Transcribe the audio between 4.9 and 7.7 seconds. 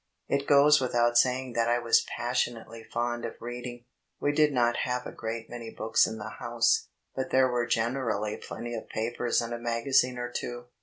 a great many books in the house, but there were